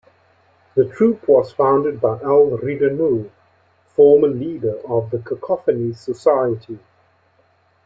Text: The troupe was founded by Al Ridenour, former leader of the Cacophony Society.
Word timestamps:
The 0.73 0.85
troupe 0.85 1.27
was 1.27 1.51
founded 1.51 2.01
by 2.01 2.13
Al 2.21 2.57
Ridenour, 2.57 3.29
former 3.95 4.29
leader 4.29 4.79
of 4.89 5.11
the 5.11 5.19
Cacophony 5.19 5.93
Society. 5.93 6.79